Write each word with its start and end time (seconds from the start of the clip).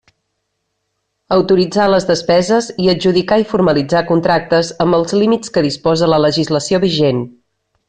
Autoritzar 1.35 1.85
les 1.95 2.07
despeses 2.11 2.69
i 2.85 2.89
adjudicar 2.95 3.39
i 3.43 3.45
formalitzar 3.53 4.03
contractes 4.13 4.73
amb 4.87 4.99
els 5.01 5.15
límits 5.21 5.55
que 5.59 5.65
disposa 5.69 6.11
la 6.15 6.23
legislació 6.27 6.83
vigent. 6.89 7.25